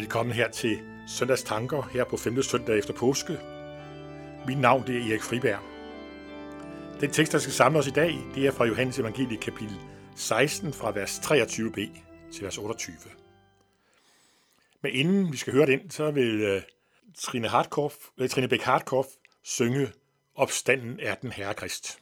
Velkommen 0.00 0.34
her 0.34 0.50
til 0.50 0.78
Søndags 1.06 1.42
Tanker 1.42 1.82
her 1.92 2.04
på 2.04 2.16
5. 2.16 2.42
søndag 2.42 2.78
efter 2.78 2.94
påske. 2.94 3.38
Mit 4.46 4.58
navn 4.58 4.86
det 4.86 4.96
er 4.96 5.10
Erik 5.10 5.22
Friberg. 5.22 5.60
Den 7.00 7.10
tekst, 7.10 7.32
der 7.32 7.38
skal 7.38 7.52
samle 7.52 7.78
os 7.78 7.86
i 7.86 7.90
dag, 7.90 8.18
det 8.34 8.46
er 8.46 8.50
fra 8.50 8.64
Johannes 8.64 8.98
Evangelie 8.98 9.38
kapitel 9.38 9.76
16 10.16 10.72
fra 10.72 10.90
vers 10.90 11.18
23b 11.18 11.80
til 12.32 12.44
vers 12.44 12.58
28. 12.58 12.96
Men 14.82 14.92
inden 14.92 15.32
vi 15.32 15.36
skal 15.36 15.52
høre 15.52 15.66
den, 15.66 15.90
så 15.90 16.10
vil 16.10 16.40
øh, 16.40 16.62
Trine, 17.18 17.48
Hartkopf, 17.48 17.96
øh, 18.18 18.28
Trine 18.28 18.48
Bæk 18.48 18.62
Hartkopf 18.62 19.08
synge 19.44 19.92
Opstanden 20.34 21.00
er 21.00 21.14
den 21.14 21.32
Herre 21.32 21.54
Krist. 21.54 21.98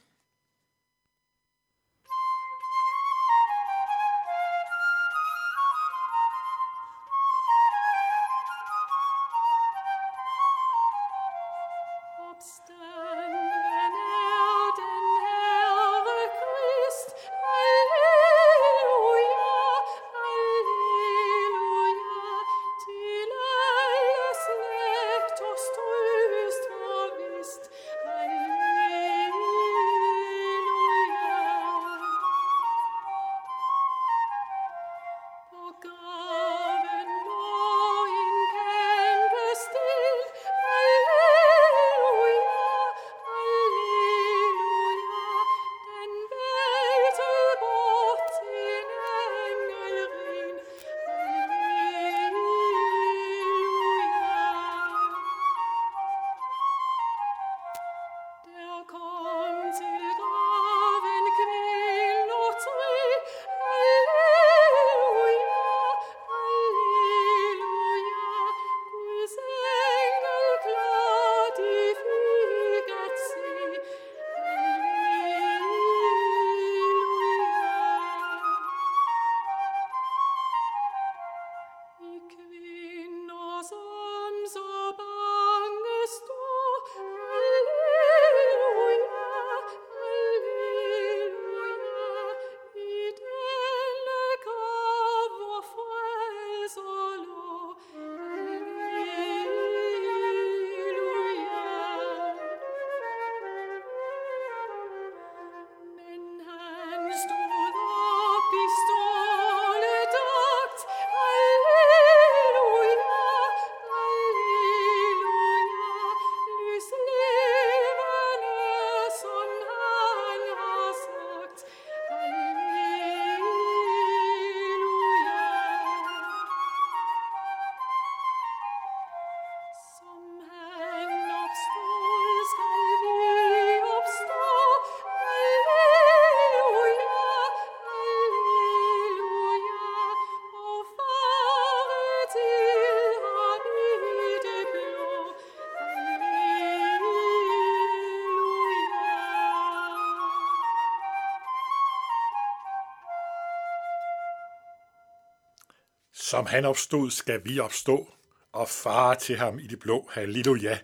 Som 156.29 156.45
han 156.45 156.65
opstod, 156.65 157.11
skal 157.11 157.45
vi 157.45 157.59
opstå, 157.59 158.13
og 158.51 158.69
fare 158.69 159.15
til 159.15 159.37
ham 159.37 159.59
i 159.59 159.67
det 159.67 159.79
blå. 159.79 160.09
Halleluja. 160.11 160.79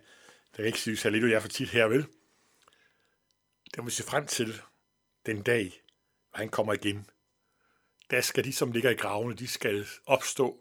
Det 0.52 0.62
er 0.62 0.66
ikke 0.66 0.80
synes 0.80 1.04
halleluja 1.04 1.40
for 1.40 1.48
tit 1.48 1.70
her, 1.70 1.86
vel? 1.86 2.08
Det 3.72 3.78
må 3.78 3.86
vi 3.86 3.92
se 3.92 4.04
frem 4.04 4.28
til 4.28 4.62
den 5.26 5.42
dag, 5.42 5.82
hvor 6.30 6.38
han 6.38 6.50
kommer 6.50 6.74
igen. 6.74 7.10
Der 8.10 8.22
skal 8.22 8.44
de, 8.44 8.54
som 8.54 8.72
ligger 8.72 8.90
i 8.90 8.94
gravene, 8.96 9.36
de 9.36 9.48
skal 9.48 9.88
opstå. 10.06 10.60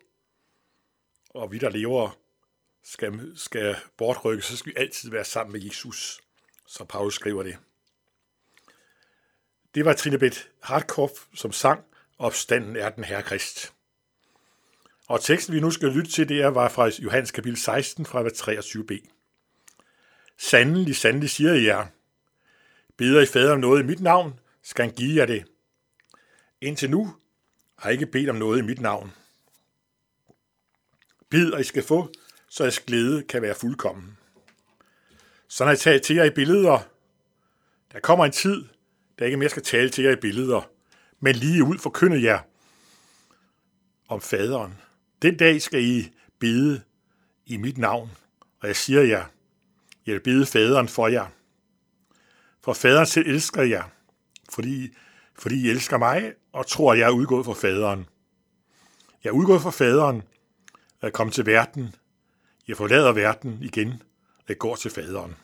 Og 1.30 1.52
vi, 1.52 1.58
der 1.58 1.70
lever, 1.70 2.18
skal, 2.82 3.32
skal 3.36 3.76
bortrykkes, 3.96 4.44
så 4.44 4.56
skal 4.56 4.72
vi 4.72 4.80
altid 4.80 5.10
være 5.10 5.24
sammen 5.24 5.52
med 5.52 5.60
Jesus, 5.60 6.20
som 6.66 6.86
Paulus 6.86 7.14
skriver 7.14 7.42
det. 7.42 7.58
Det 9.74 9.84
var 9.84 9.92
Trine 9.92 10.18
Beth 10.18 10.40
som 11.34 11.52
sang, 11.52 11.84
Opstanden 12.18 12.76
er 12.76 12.90
den 12.90 13.04
herre 13.04 13.22
Krist. 13.22 13.73
Og 15.08 15.20
teksten, 15.22 15.54
vi 15.54 15.60
nu 15.60 15.70
skal 15.70 15.88
lytte 15.88 16.10
til, 16.10 16.28
det 16.28 16.42
er, 16.42 16.48
var 16.48 16.68
fra 16.68 16.90
Johannes 16.98 17.30
kapitel 17.30 17.58
16, 17.58 18.06
fra 18.06 18.22
23b. 18.22 19.10
Sandelig, 20.38 20.96
sandelig 20.96 21.30
siger 21.30 21.52
jeg 21.52 21.64
jer, 21.64 21.86
beder 22.96 23.20
I 23.20 23.26
fader 23.26 23.52
om 23.52 23.60
noget 23.60 23.82
i 23.82 23.86
mit 23.86 24.00
navn, 24.00 24.40
skal 24.62 24.84
han 24.84 24.94
give 24.94 25.16
jer 25.16 25.26
det. 25.26 25.44
Indtil 26.60 26.90
nu 26.90 27.16
har 27.78 27.90
I 27.90 27.92
ikke 27.92 28.06
bedt 28.06 28.30
om 28.30 28.36
noget 28.36 28.58
i 28.58 28.62
mit 28.62 28.80
navn. 28.80 29.12
Bid, 31.30 31.52
og 31.52 31.60
I 31.60 31.64
skal 31.64 31.82
få, 31.82 32.12
så 32.48 32.64
jeres 32.64 32.80
glæde 32.80 33.22
kan 33.22 33.42
være 33.42 33.54
fuldkommen. 33.54 34.18
Så 35.48 35.64
når 35.64 35.70
jeg 35.70 35.78
taler 35.78 36.00
til 36.00 36.16
jer 36.16 36.24
i 36.24 36.30
billeder, 36.30 36.78
der 37.92 38.00
kommer 38.00 38.24
en 38.24 38.32
tid, 38.32 38.64
der 39.18 39.24
ikke 39.24 39.36
mere 39.36 39.48
skal 39.48 39.62
tale 39.62 39.90
til 39.90 40.04
jer 40.04 40.10
i 40.10 40.20
billeder, 40.20 40.70
men 41.20 41.36
lige 41.36 41.64
ud 41.64 41.78
forkynde 41.78 42.22
jer 42.22 42.40
om 44.08 44.20
faderen. 44.20 44.80
Den 45.24 45.36
dag 45.36 45.62
skal 45.62 45.84
I 45.84 46.12
bede 46.38 46.82
i 47.46 47.56
mit 47.56 47.78
navn, 47.78 48.10
og 48.60 48.68
jeg 48.68 48.76
siger 48.76 49.02
jer, 49.02 49.24
jeg 50.06 50.14
vil 50.14 50.20
bede 50.20 50.46
faderen 50.46 50.88
for 50.88 51.08
jer. 51.08 51.26
For 52.60 52.72
faderen 52.72 53.06
selv 53.06 53.28
elsker 53.28 53.62
jer, 53.62 53.84
fordi, 54.50 54.88
fordi 55.34 55.66
I 55.66 55.70
elsker 55.70 55.98
mig 55.98 56.32
og 56.52 56.66
tror, 56.66 56.92
at 56.92 56.98
jeg 56.98 57.06
er 57.06 57.10
udgået 57.10 57.44
fra 57.44 57.52
faderen. 57.52 58.06
Jeg 59.24 59.30
er 59.30 59.34
udgået 59.34 59.62
fra 59.62 59.70
faderen, 59.70 60.22
og 61.00 61.12
jeg 61.18 61.32
til 61.32 61.46
verden. 61.46 61.94
Jeg 62.68 62.76
forlader 62.76 63.12
verden 63.12 63.58
igen, 63.62 63.88
og 64.38 64.44
jeg 64.48 64.58
går 64.58 64.76
til 64.76 64.90
faderen. 64.90 65.36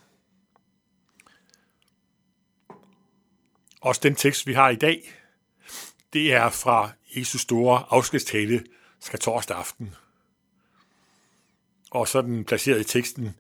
Også 3.81 4.01
den 4.03 4.15
tekst, 4.15 4.47
vi 4.47 4.53
har 4.53 4.71
i 4.71 4.77
dag, 4.77 5.15
det 6.13 6.33
er 6.33 6.51
fra 6.51 6.91
Jesus 7.17 7.41
store 7.41 7.85
afskedstale 7.91 8.65
skal 9.01 9.19
torsdag 9.19 9.57
aften. 9.57 9.95
Og 11.91 12.09
så 12.09 12.23
den 12.23 12.45
placeret 12.45 12.81
i 12.81 12.85
teksten 12.85 13.35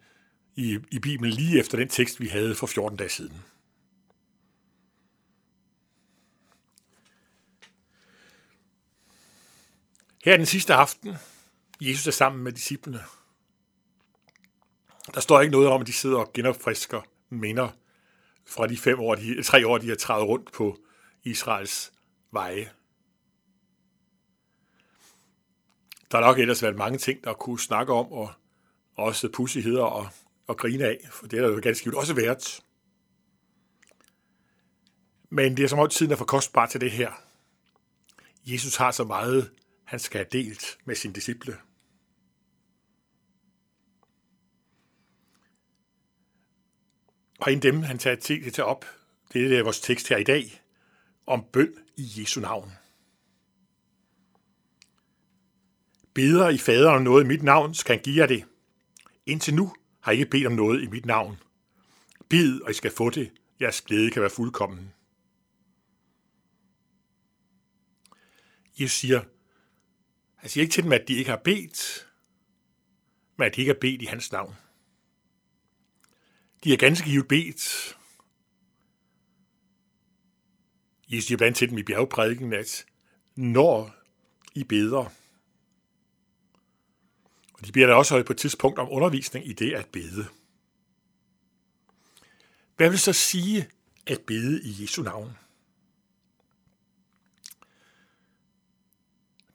i, 0.56 0.78
i 0.90 0.98
Bibelen 0.98 1.32
lige 1.32 1.60
efter 1.60 1.78
den 1.78 1.88
tekst, 1.88 2.20
vi 2.20 2.28
havde 2.28 2.54
for 2.54 2.66
14 2.66 2.98
dage 2.98 3.10
siden. 3.10 3.42
Her 10.24 10.36
den 10.36 10.46
sidste 10.46 10.74
aften. 10.74 11.16
Jesus 11.80 12.06
er 12.06 12.10
sammen 12.10 12.44
med 12.44 12.52
disciplene. 12.52 13.04
Der 15.14 15.20
står 15.20 15.40
ikke 15.40 15.52
noget 15.52 15.68
om, 15.68 15.80
at 15.80 15.86
de 15.86 15.92
sidder 15.92 16.18
og 16.18 16.32
genopfrisker 16.32 17.02
minder 17.28 17.68
fra 18.46 18.66
de 18.66 18.76
fem 18.76 19.00
år, 19.00 19.14
de, 19.14 19.42
tre 19.42 19.66
år, 19.66 19.78
de 19.78 19.88
har 19.88 19.96
trædet 19.96 20.28
rundt 20.28 20.52
på 20.52 20.78
Israels 21.24 21.92
veje. 22.30 22.70
Der 26.10 26.18
har 26.18 26.26
nok 26.26 26.38
ellers 26.38 26.62
været 26.62 26.76
mange 26.76 26.98
ting, 26.98 27.24
der 27.24 27.32
kunne 27.32 27.60
snakke 27.60 27.92
om, 27.92 28.12
og 28.12 28.32
også 28.96 29.28
pussigheder 29.32 29.82
og, 29.82 30.08
og 30.46 30.56
grine 30.56 30.84
af, 30.84 31.08
for 31.10 31.26
det 31.26 31.38
har 31.38 31.48
jo 31.48 31.60
ganske 31.62 31.84
givet 31.84 31.96
også 31.96 32.14
været. 32.14 32.60
Men 35.30 35.56
det 35.56 35.64
er 35.64 35.68
som 35.68 35.78
om 35.78 35.88
tiden 35.88 36.12
er 36.12 36.16
for 36.16 36.24
kostbar 36.24 36.66
til 36.66 36.80
det 36.80 36.90
her. 36.90 37.12
Jesus 38.46 38.76
har 38.76 38.90
så 38.90 39.04
meget, 39.04 39.50
han 39.84 39.98
skal 39.98 40.18
have 40.18 40.28
delt 40.32 40.78
med 40.84 40.94
sine 40.94 41.14
disciple. 41.14 41.56
Og 47.40 47.52
en 47.52 47.62
dem, 47.62 47.82
han 47.82 47.98
tager 47.98 48.16
til, 48.16 48.52
til 48.52 48.64
op, 48.64 48.84
det 49.32 49.58
er 49.58 49.62
vores 49.62 49.80
tekst 49.80 50.08
her 50.08 50.16
i 50.16 50.24
dag, 50.24 50.62
om 51.26 51.44
bøn 51.52 51.74
i 51.96 52.12
Jesu 52.16 52.40
navn. 52.40 52.72
Beder 56.20 56.49
i 56.49 56.58
faderen 56.58 57.05
noget 57.05 57.25
i 57.25 57.26
mit 57.26 57.43
navn, 57.43 57.75
skal 57.75 57.96
han 57.96 58.05
give 58.05 58.17
jer 58.17 58.26
det. 58.26 58.44
Indtil 59.26 59.55
nu 59.55 59.75
har 60.00 60.12
I 60.12 60.14
ikke 60.14 60.31
bedt 60.31 60.46
om 60.46 60.52
noget 60.52 60.82
i 60.82 60.87
mit 60.87 61.06
navn. 61.06 61.37
Bid, 62.28 62.61
og 62.61 62.70
I 62.70 62.75
skal 62.75 62.90
få 62.90 63.11
det. 63.11 63.32
Jeres 63.61 63.81
glæde 63.81 64.11
kan 64.11 64.22
være 64.22 64.31
fuldkommen. 64.31 64.93
Jesus 68.81 68.96
siger, 68.96 69.22
han 70.37 70.50
siger 70.50 70.62
ikke 70.62 70.72
til 70.72 70.84
dem, 70.84 70.93
at 70.93 71.08
de 71.08 71.14
ikke 71.14 71.31
har 71.31 71.40
bedt, 71.44 72.08
men 73.37 73.46
at 73.46 73.56
de 73.56 73.61
ikke 73.61 73.73
har 73.73 73.81
bedt 73.81 74.02
i 74.02 74.06
hans 74.06 74.32
navn. 74.32 74.55
De 76.64 76.73
er 76.73 76.76
ganske 76.76 77.11
givet 77.11 77.28
bedt. 77.28 77.96
Jesus 81.08 81.26
siger 81.26 81.38
blandt 81.38 81.56
til 81.56 81.70
dem 81.70 81.78
i 81.78 81.82
bjergprædiken, 81.82 82.52
at 82.52 82.87
når 83.37 83.94
I 84.55 84.64
beder, 84.64 85.19
og 87.60 87.66
de 87.66 87.72
bliver 87.72 87.86
da 87.86 87.94
også 87.94 88.22
på 88.22 88.32
et 88.32 88.38
tidspunkt 88.38 88.78
om 88.78 88.88
undervisning 88.90 89.48
i 89.48 89.52
det 89.52 89.74
at 89.74 89.86
bede. 89.86 90.26
Hvad 92.76 92.90
vil 92.90 92.98
så 92.98 93.12
sige 93.12 93.68
at 94.06 94.20
bede 94.20 94.62
i 94.62 94.82
Jesu 94.82 95.02
navn? 95.02 95.36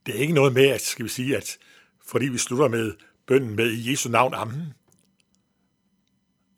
Det 0.05 0.15
er 0.15 0.19
ikke 0.19 0.33
noget 0.33 0.53
med, 0.53 0.67
at, 0.67 0.81
skal 0.81 1.05
vi 1.05 1.09
sige, 1.09 1.37
at 1.37 1.57
fordi 2.05 2.25
vi 2.25 2.37
slutter 2.37 2.67
med 2.67 2.93
bønnen 3.25 3.55
med 3.55 3.71
i 3.71 3.91
Jesu 3.91 4.09
navn, 4.09 4.33
amen, 4.33 4.73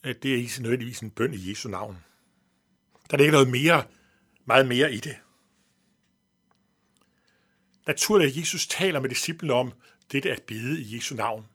at 0.03 0.23
det 0.23 0.33
er 0.33 0.38
ikke 0.38 0.61
nødvendigvis 0.61 1.00
en 1.00 1.11
bøn 1.11 1.33
i 1.33 1.50
Jesu 1.50 1.69
navn. 1.69 1.97
Der 3.11 3.17
er 3.17 3.21
ikke 3.21 3.31
noget 3.31 3.50
mere, 3.50 3.83
meget 4.45 4.67
mere 4.67 4.93
i 4.93 4.97
det. 4.97 5.15
Naturligt, 7.88 8.31
at 8.31 8.38
Jesus 8.38 8.68
taler 8.68 9.00
med 9.00 9.10
disciplene 9.10 9.54
om 9.54 9.74
det 10.12 10.25
at 10.25 10.44
bede 10.44 10.81
i 10.81 10.95
Jesu 10.95 11.16
navn. 11.16 11.48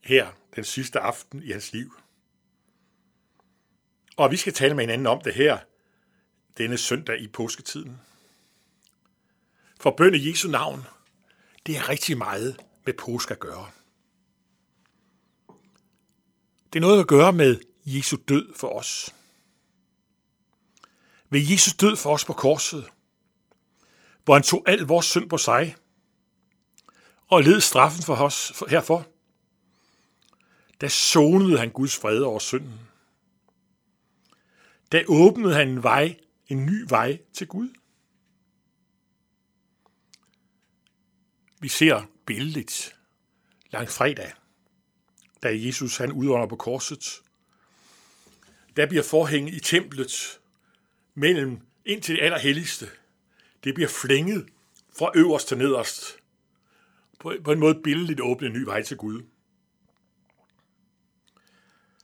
Her, 0.00 0.32
den 0.56 0.64
sidste 0.64 1.00
aften 1.00 1.42
i 1.42 1.52
hans 1.52 1.72
liv. 1.72 1.94
Og 4.16 4.30
vi 4.30 4.36
skal 4.36 4.52
tale 4.52 4.74
med 4.74 4.82
hinanden 4.84 5.06
om 5.06 5.20
det 5.20 5.34
her, 5.34 5.58
denne 6.58 6.78
søndag 6.78 7.20
i 7.20 7.28
påsketiden. 7.28 8.00
For 9.80 9.94
bøn 9.96 10.14
i 10.14 10.30
Jesu 10.30 10.48
navn, 10.48 10.84
det 11.66 11.76
er 11.76 11.88
rigtig 11.88 12.18
meget 12.18 12.60
med 12.84 12.94
påske 12.94 13.34
at 13.34 13.40
gøre. 13.40 13.70
Det 16.72 16.78
er 16.78 16.80
noget 16.80 17.00
at 17.00 17.08
gøre 17.08 17.32
med 17.32 17.60
Jesu 17.84 18.16
død 18.28 18.54
for 18.56 18.68
os. 18.68 19.14
Ved 21.30 21.40
Jesus 21.40 21.74
død 21.74 21.96
for 21.96 22.14
os 22.14 22.24
på 22.24 22.32
korset, 22.32 22.90
hvor 24.24 24.34
han 24.34 24.42
tog 24.42 24.64
al 24.66 24.78
vores 24.78 25.06
synd 25.06 25.28
på 25.28 25.38
sig 25.38 25.76
og 27.26 27.42
led 27.42 27.60
straffen 27.60 28.02
for 28.02 28.14
os 28.14 28.62
herfor, 28.68 29.06
Da 30.80 30.88
sonede 30.88 31.58
han 31.58 31.70
Guds 31.70 31.96
fred 31.96 32.20
over 32.20 32.38
synden. 32.38 32.80
Da 34.92 35.04
åbnede 35.08 35.54
han 35.54 35.68
en 35.68 35.82
vej, 35.82 36.16
en 36.48 36.66
ny 36.66 36.84
vej 36.88 37.18
til 37.32 37.46
Gud. 37.46 37.68
Vi 41.60 41.68
ser 41.68 42.02
billedligt 42.26 42.96
langt 43.70 43.90
fredag, 43.90 44.32
da 45.42 45.48
Jesus 45.52 45.96
han 45.96 46.12
udånder 46.12 46.46
på 46.46 46.56
korset. 46.56 47.22
Der 48.76 48.86
bliver 48.86 49.02
forhænget 49.02 49.54
i 49.54 49.60
templet 49.60 50.40
mellem 51.14 51.60
ind 51.84 52.02
til 52.02 52.14
det 52.14 52.22
allerhelligste. 52.22 52.90
Det 53.64 53.74
bliver 53.74 53.88
flænget 53.88 54.46
fra 54.98 55.10
øverst 55.14 55.48
til 55.48 55.58
nederst. 55.58 56.16
På, 57.20 57.32
på 57.44 57.52
en 57.52 57.58
måde 57.58 57.80
billedligt 57.84 58.20
åbne 58.20 58.46
en 58.46 58.52
ny 58.52 58.62
vej 58.64 58.82
til 58.82 58.96
Gud. 58.96 59.22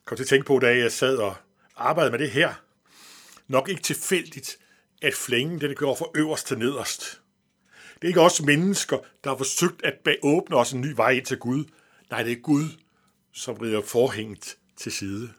Kom 0.05 0.17
til 0.17 0.25
at 0.25 0.29
tænke 0.29 0.47
på, 0.47 0.59
da 0.59 0.79
jeg 0.79 0.93
sad 0.93 1.17
og 1.17 1.37
arbejdede 1.77 2.11
med 2.11 2.19
det 2.19 2.31
her. 2.31 2.55
Nok 3.49 3.69
ikke 3.69 3.83
tilfældigt, 3.83 4.59
at 5.03 5.15
flængen 5.15 5.61
den 5.61 5.75
går 5.75 5.97
fra 5.97 6.07
øverst 6.15 6.47
til 6.47 6.59
nederst. 6.59 7.23
Det 7.95 8.05
er 8.05 8.09
ikke 8.09 8.21
os 8.21 8.43
mennesker, 8.43 8.99
der 9.25 9.31
har 9.31 9.37
forsøgt 9.37 9.83
at 9.85 10.19
åbne 10.23 10.57
os 10.57 10.73
en 10.73 10.81
ny 10.81 10.93
vej 10.97 11.11
ind 11.11 11.27
til 11.27 11.39
Gud. 11.39 11.65
Nej, 12.11 12.23
det 12.23 12.33
er 12.33 12.41
Gud, 12.41 12.65
som 13.33 13.55
rider 13.57 13.83
forhængt 13.83 14.59
til 14.77 14.93
side. 14.93 15.33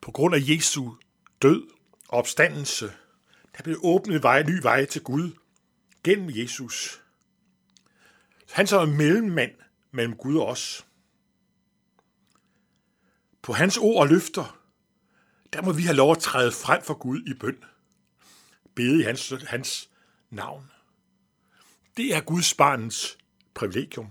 På 0.00 0.10
grund 0.10 0.34
af 0.34 0.40
Jesu 0.42 0.90
død 1.42 1.75
opstandelse, 2.16 2.92
der 3.56 3.62
blev 3.62 3.80
åbnet 3.82 4.22
vej, 4.22 4.42
ny 4.42 4.62
vej 4.62 4.84
til 4.84 5.02
Gud 5.02 5.30
gennem 6.04 6.30
Jesus. 6.30 7.02
Han 8.50 8.66
som 8.66 8.88
er 8.88 8.94
mellemmand 8.94 9.52
mellem 9.90 10.16
Gud 10.16 10.36
og 10.36 10.46
os. 10.46 10.86
På 13.42 13.52
hans 13.52 13.76
ord 13.76 14.00
og 14.02 14.08
løfter, 14.08 14.60
der 15.52 15.62
må 15.62 15.72
vi 15.72 15.82
have 15.82 15.96
lov 15.96 16.12
at 16.12 16.18
træde 16.18 16.52
frem 16.52 16.82
for 16.82 16.94
Gud 16.94 17.22
i 17.26 17.34
bøn. 17.34 17.64
Bede 18.74 19.00
i 19.00 19.02
hans, 19.02 19.34
hans 19.46 19.90
navn. 20.30 20.70
Det 21.96 22.14
er 22.14 22.20
Guds 22.20 22.54
barnens 22.54 23.18
privilegium. 23.54 24.08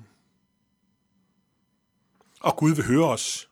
Og 2.39 2.57
Gud 2.57 2.75
vil 2.75 2.85
høre 2.85 3.09
os. 3.09 3.49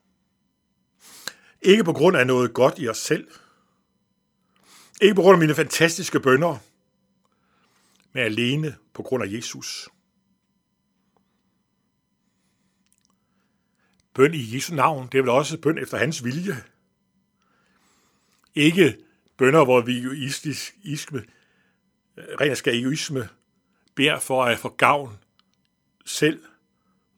Ikke 1.62 1.84
på 1.84 1.94
grund 1.94 2.18
af 2.18 2.28
noget 2.28 2.54
godt 2.54 2.80
i 2.80 2.88
os 2.88 2.98
selv. 2.98 3.28
Ikke 5.02 5.16
på 5.16 5.22
grund 5.22 5.36
af 5.36 5.40
mine 5.40 5.56
fantastiske 5.56 6.20
bønder, 6.20 6.58
men 8.14 8.24
alene 8.24 8.78
på 8.94 9.04
grund 9.04 9.24
af 9.24 9.28
Jesus. 9.28 9.90
Bøn 14.14 14.34
i 14.34 14.56
Jesu 14.56 14.76
navn, 14.76 15.10
det 15.12 15.18
er 15.18 15.22
vel 15.22 15.30
også 15.30 15.58
bøn 15.58 15.78
efter 15.78 15.98
hans 15.98 16.24
vilje. 16.24 16.64
Ikke 18.56 18.98
bønder, 19.38 19.64
hvor 19.64 19.82
vi 19.82 20.00
egoistisk, 20.00 20.76
isme, 20.84 21.26
rent 22.18 22.58
skal 22.58 22.80
egoisme, 22.80 23.30
beder 23.96 24.20
for 24.20 24.44
at 24.44 24.60
få 24.60 24.70
gavn 24.70 25.20
selv 26.06 26.44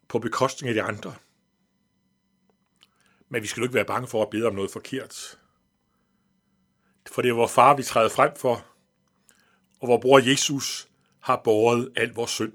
på 0.07 0.19
bekostning 0.19 0.69
af 0.69 0.73
de 0.73 0.81
andre. 0.81 1.15
Men 3.29 3.41
vi 3.41 3.47
skal 3.47 3.61
jo 3.61 3.65
ikke 3.65 3.75
være 3.75 3.85
bange 3.85 4.07
for 4.07 4.23
at 4.23 4.29
bede 4.29 4.45
om 4.45 4.55
noget 4.55 4.71
forkert. 4.71 5.39
For 7.11 7.21
det 7.21 7.29
er 7.29 7.33
vores 7.33 7.51
far, 7.51 7.75
vi 7.75 7.83
træder 7.83 8.09
frem 8.09 8.35
for, 8.35 8.65
og 9.79 9.87
vor 9.87 9.97
bror 9.97 10.19
Jesus 10.19 10.87
har 11.19 11.41
båret 11.43 11.91
al 11.95 12.13
vores 12.13 12.31
synd. 12.31 12.53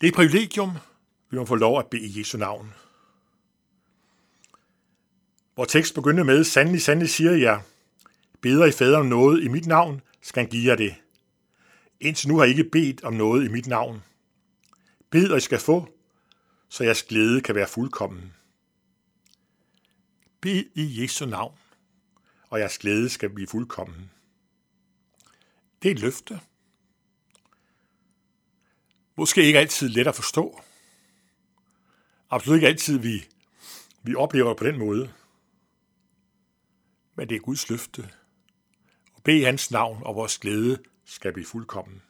Det 0.00 0.06
er 0.06 0.08
et 0.08 0.14
privilegium, 0.14 0.72
vi 1.30 1.36
må 1.36 1.44
få 1.44 1.54
lov 1.54 1.78
at 1.78 1.86
bede 1.86 2.02
i 2.02 2.18
Jesu 2.18 2.38
navn. 2.38 2.74
Hvor 5.54 5.64
tekst 5.64 5.94
begynder 5.94 6.24
med, 6.24 6.44
sandelig, 6.44 6.82
sandelig 6.82 7.10
siger 7.10 7.32
jeg, 7.32 7.62
beder 8.40 8.66
I 8.66 8.72
fader 8.72 8.98
om 8.98 9.06
noget 9.06 9.42
i 9.42 9.48
mit 9.48 9.66
navn, 9.66 10.00
skal 10.22 10.42
han 10.42 10.50
give 10.50 10.70
jer 10.70 10.76
det. 10.76 10.94
Indtil 12.00 12.28
nu 12.28 12.38
har 12.38 12.44
I 12.44 12.48
ikke 12.48 12.64
bedt 12.64 13.04
om 13.04 13.14
noget 13.14 13.44
i 13.44 13.48
mit 13.48 13.66
navn. 13.66 14.02
Bed, 15.10 15.30
og 15.30 15.38
I 15.38 15.40
skal 15.40 15.58
få, 15.58 15.88
så 16.68 16.84
jeres 16.84 17.02
glæde 17.02 17.40
kan 17.40 17.54
være 17.54 17.66
fuldkommen. 17.66 18.34
Bed 20.40 20.64
i 20.74 21.02
Jesu 21.02 21.26
navn, 21.26 21.58
og 22.50 22.60
jeres 22.60 22.78
glæde 22.78 23.08
skal 23.08 23.30
blive 23.30 23.48
fuldkommen. 23.48 24.10
Det 25.82 25.88
er 25.88 25.94
et 25.94 26.00
løfte. 26.00 26.40
Måske 29.16 29.42
ikke 29.42 29.58
altid 29.58 29.88
let 29.88 30.06
at 30.06 30.14
forstå. 30.14 30.60
Absolut 32.30 32.56
ikke 32.56 32.68
altid, 32.68 32.98
vi, 32.98 33.28
vi 34.02 34.14
oplever 34.14 34.48
det 34.48 34.56
på 34.56 34.64
den 34.64 34.78
måde. 34.78 35.12
Men 37.14 37.28
det 37.28 37.36
er 37.36 37.40
Guds 37.40 37.70
løfte. 37.70 38.10
Og 39.14 39.22
bed 39.22 39.34
i 39.34 39.42
hans 39.42 39.70
navn, 39.70 40.02
og 40.02 40.14
vores 40.14 40.38
glæde 40.38 40.82
skal 41.04 41.32
blive 41.32 41.46
fuldkommen. 41.46 42.02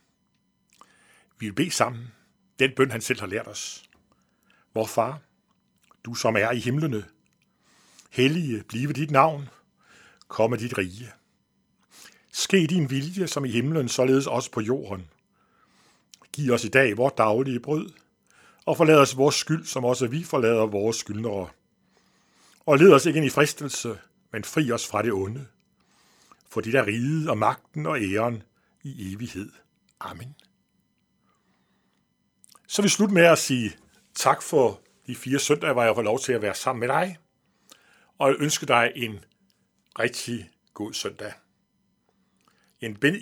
Vi 1.38 1.46
vil 1.46 1.54
bede 1.54 1.70
sammen 1.70 2.12
den 2.58 2.74
bøn, 2.76 2.90
han 2.90 3.00
selv 3.00 3.20
har 3.20 3.26
lært 3.26 3.48
os. 3.48 3.90
Vor 4.74 4.86
far, 4.86 5.20
du 6.04 6.14
som 6.14 6.36
er 6.36 6.50
i 6.50 6.58
himlene, 6.58 7.04
hellige 8.08 8.64
blive 8.68 8.92
dit 8.92 9.10
navn, 9.10 9.48
komme 10.28 10.56
dit 10.56 10.78
rige. 10.78 11.12
Ske 12.32 12.66
din 12.66 12.90
vilje 12.90 13.26
som 13.26 13.44
i 13.44 13.50
himlen, 13.50 13.88
således 13.88 14.26
også 14.26 14.50
på 14.50 14.60
jorden. 14.60 15.10
Giv 16.32 16.52
os 16.52 16.64
i 16.64 16.68
dag 16.68 16.96
vores 16.96 17.14
daglige 17.16 17.60
brød, 17.60 17.90
og 18.66 18.76
forlad 18.76 18.96
os 18.96 19.16
vores 19.16 19.34
skyld, 19.34 19.64
som 19.64 19.84
også 19.84 20.06
vi 20.06 20.24
forlader 20.24 20.66
vores 20.66 20.96
skyldnere. 20.96 21.48
Og 22.66 22.78
led 22.78 22.92
os 22.92 23.06
ikke 23.06 23.16
ind 23.16 23.26
i 23.26 23.30
fristelse, 23.30 23.98
men 24.32 24.44
fri 24.44 24.72
os 24.72 24.86
fra 24.86 25.02
det 25.02 25.12
onde. 25.12 25.46
For 26.50 26.60
dit 26.60 26.74
er 26.74 26.86
riget 26.86 27.30
og 27.30 27.38
magten 27.38 27.86
og 27.86 28.02
æren 28.02 28.42
i 28.82 29.12
evighed. 29.12 29.52
Amen. 30.00 30.34
Så 32.68 32.82
vi 32.82 32.88
slut 32.88 33.10
med 33.10 33.22
at 33.22 33.38
sige 33.38 33.76
tak 34.14 34.42
for 34.42 34.80
de 35.06 35.16
fire 35.16 35.38
søndage, 35.38 35.72
hvor 35.72 35.82
jeg 35.82 35.94
får 35.94 36.02
lov 36.02 36.20
til 36.20 36.32
at 36.32 36.42
være 36.42 36.54
sammen 36.54 36.80
med 36.80 36.88
dig, 36.88 37.16
og 38.18 38.28
jeg 38.28 38.36
ønsker 38.40 38.66
dig 38.66 38.92
en 38.96 39.24
rigtig 39.98 40.50
god 40.74 40.92
søndag. 40.92 41.32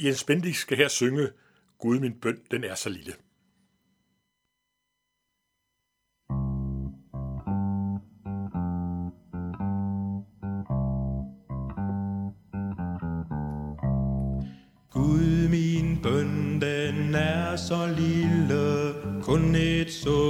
Jens 0.04 0.24
Bendik 0.24 0.54
skal 0.54 0.76
her 0.76 0.88
synge 0.88 1.28
Gud 1.78 2.00
min 2.00 2.20
bøn, 2.20 2.40
den 2.50 2.64
er 2.64 2.74
så 2.74 2.88
lille. 2.88 3.12
Gud 14.90 15.48
min 15.48 16.02
bøn, 16.02 16.60
den 16.60 17.14
er 17.14 17.56
så 17.56 17.86
lille, 17.86 18.94
kun 19.22 19.54
et 19.54 19.92
så 19.92 20.25